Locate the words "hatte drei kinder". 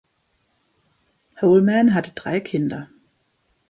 1.93-2.89